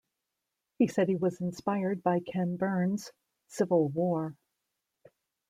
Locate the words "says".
0.87-1.07